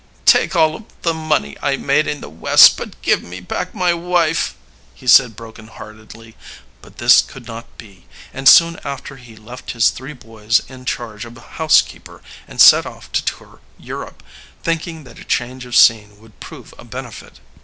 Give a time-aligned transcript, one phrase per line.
[0.25, 3.93] "Take all of the money I made in the West, but give me back my
[3.93, 4.55] wife!"
[4.95, 6.35] he said broken heartedly,
[6.81, 11.23] but this could not be, and soon after he left his three boys in charge
[11.23, 14.23] of a housekeeper and set off to tour Europe,
[14.63, 17.39] thinking that a change of scene would prove a benefit.